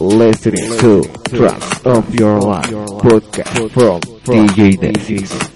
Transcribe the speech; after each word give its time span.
listening 0.00 0.78
to 0.78 1.02
Tracks 1.28 1.84
of 1.84 2.14
Your 2.14 2.40
Life 2.40 2.70
podcast 2.70 3.70
from 3.70 4.00
DJ 4.24 4.78
Daisies. 4.80 5.49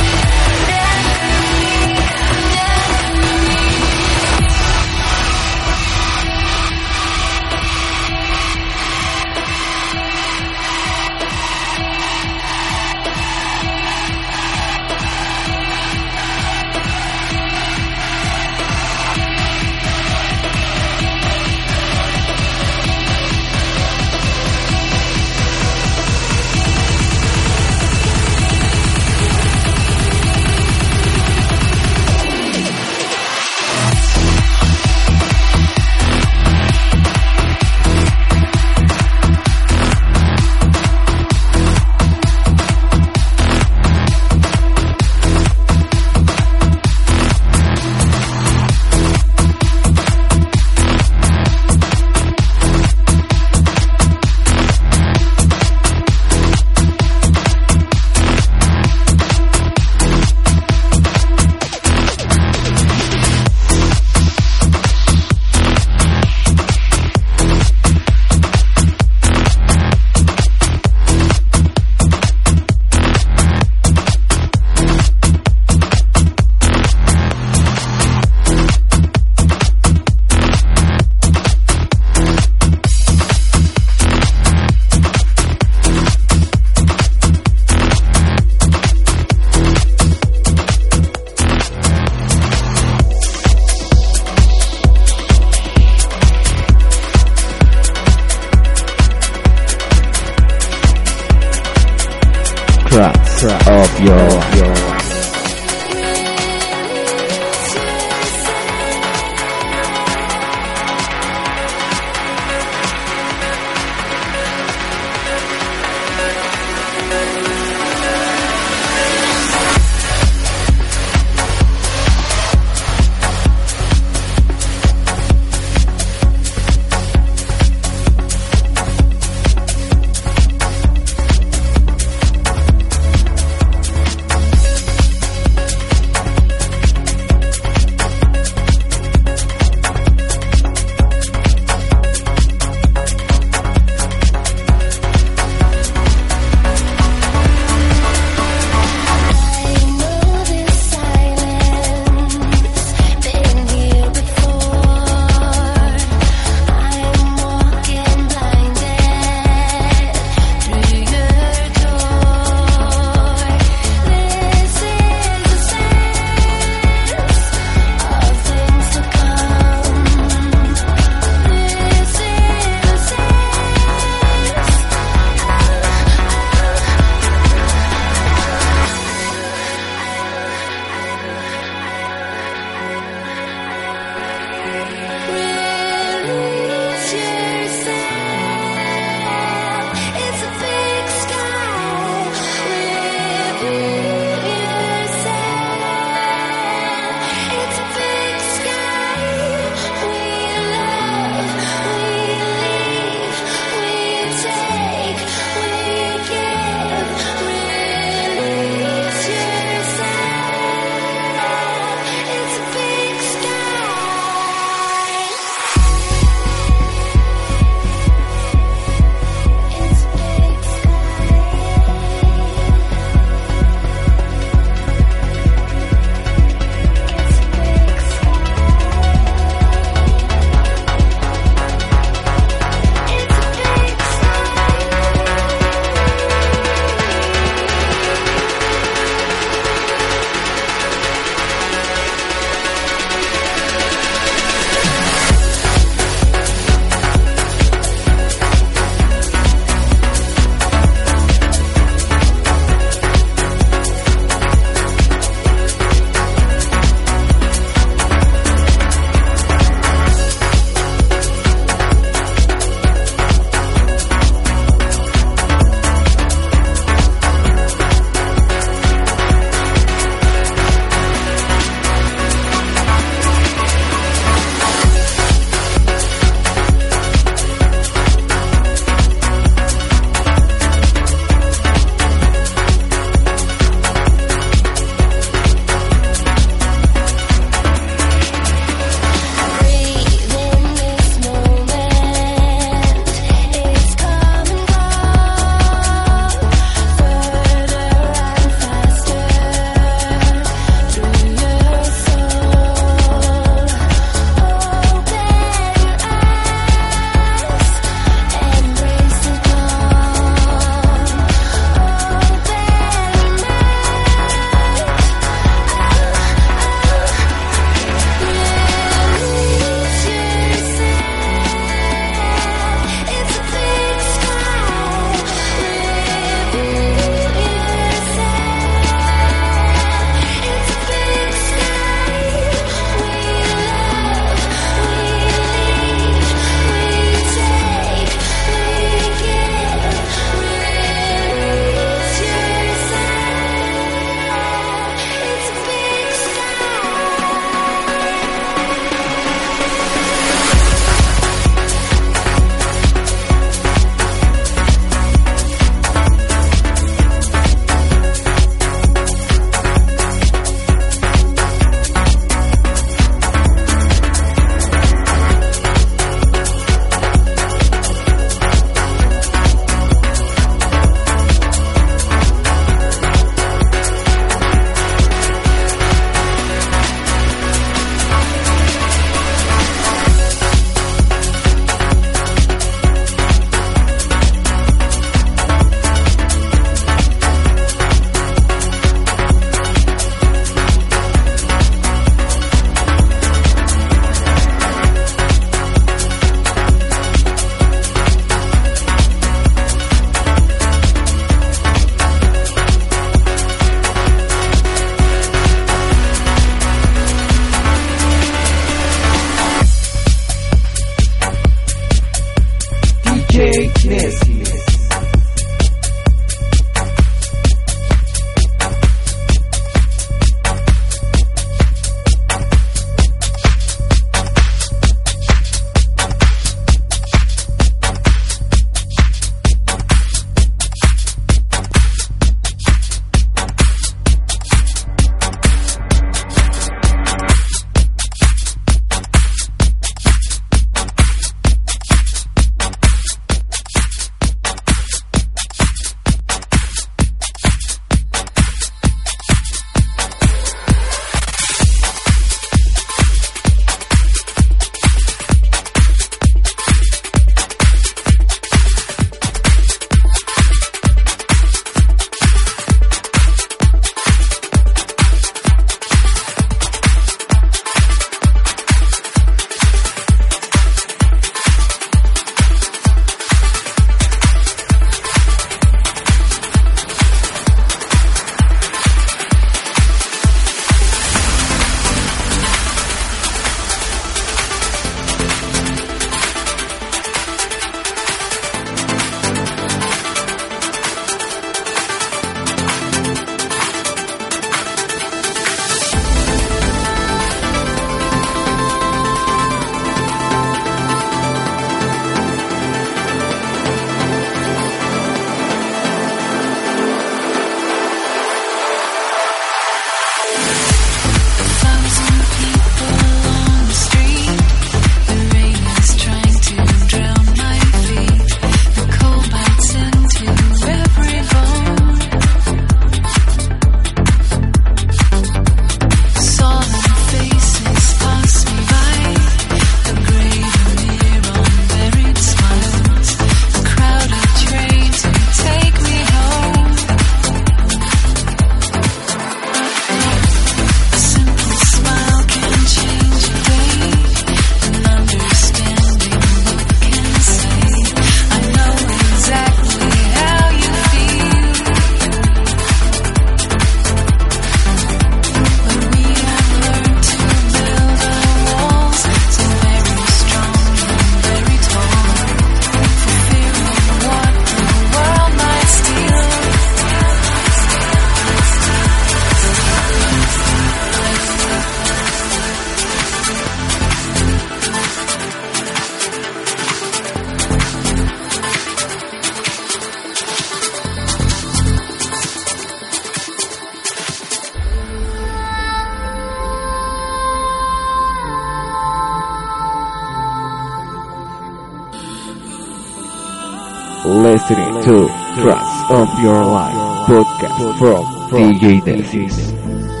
Of 595.91 596.07
Your 596.23 596.45
Life 596.45 597.05
podcast 597.05 597.77
from 597.77 598.05
DJ 598.29 598.81
Nesis. 598.85 600.00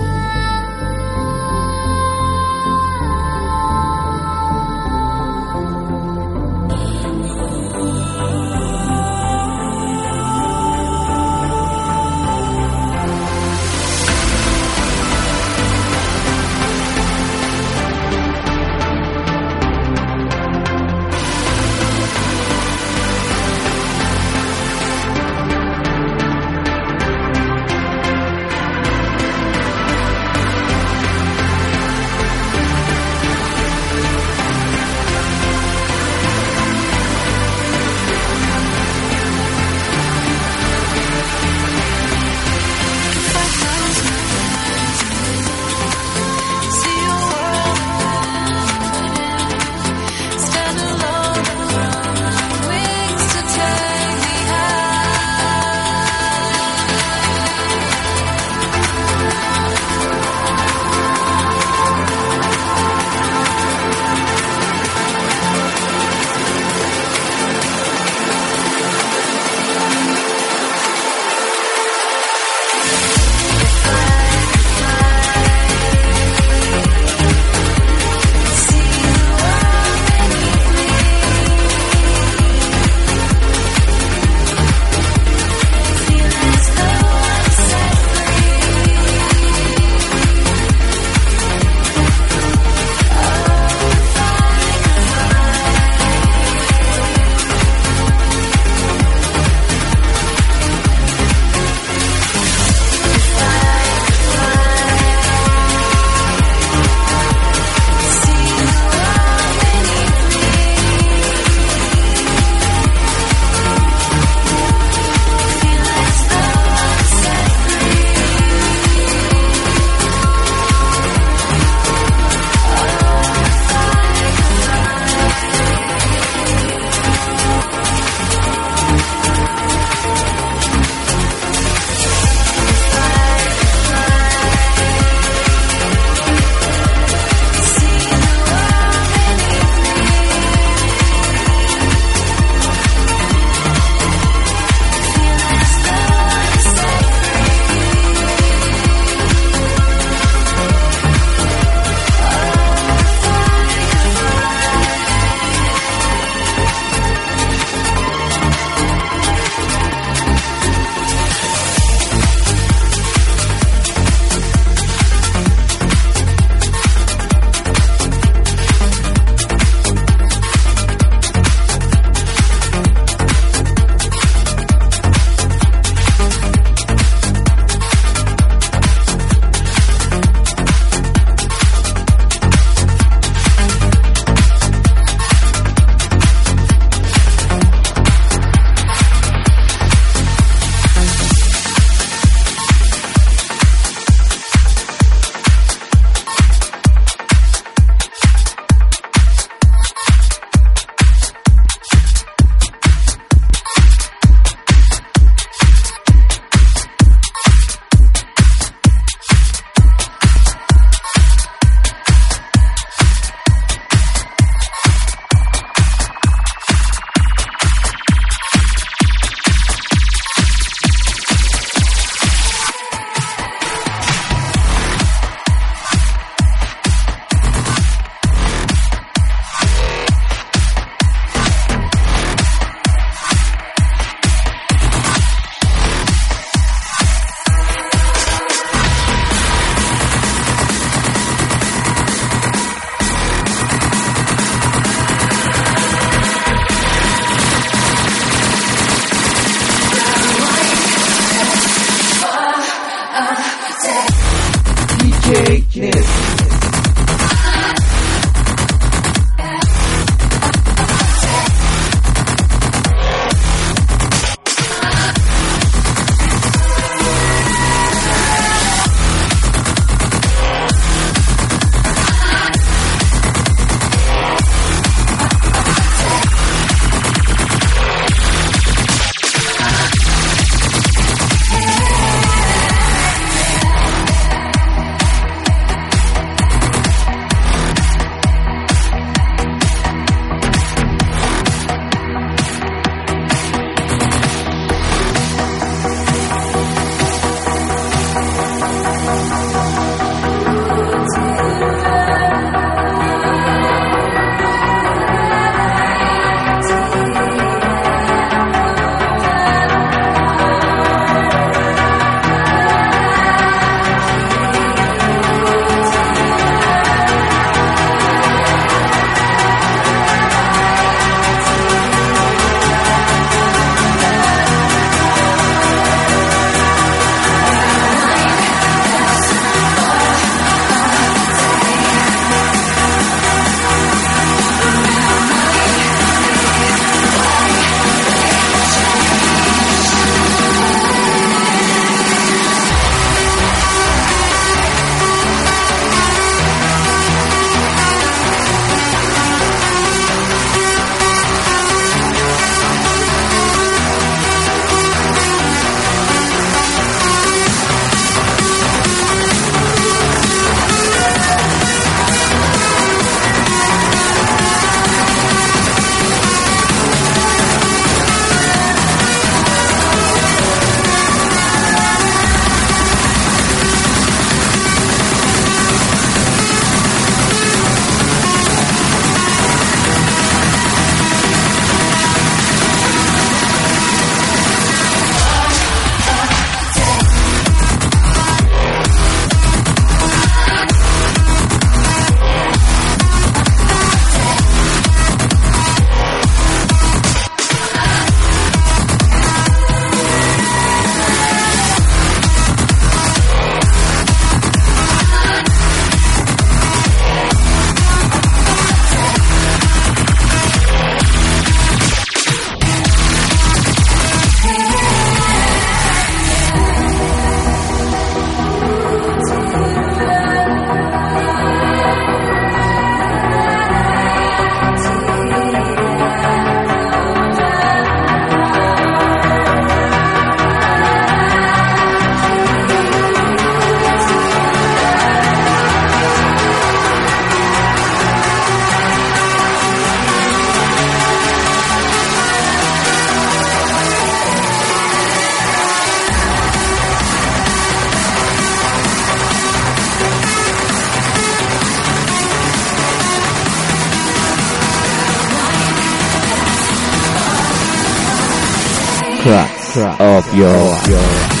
Of 459.89 460.33
your 460.35 460.49
life. 460.49 461.40